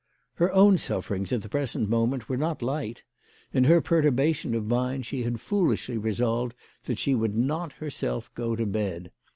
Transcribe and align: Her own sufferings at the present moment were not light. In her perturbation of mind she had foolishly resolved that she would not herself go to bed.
Her 0.33 0.51
own 0.51 0.79
sufferings 0.79 1.31
at 1.31 1.43
the 1.43 1.47
present 1.47 1.87
moment 1.87 2.27
were 2.27 2.35
not 2.35 2.63
light. 2.63 3.03
In 3.53 3.65
her 3.65 3.81
perturbation 3.81 4.55
of 4.55 4.65
mind 4.65 5.05
she 5.05 5.21
had 5.21 5.39
foolishly 5.39 5.99
resolved 5.99 6.55
that 6.85 6.97
she 6.97 7.13
would 7.13 7.35
not 7.37 7.73
herself 7.73 8.33
go 8.33 8.55
to 8.55 8.65
bed. 8.65 9.11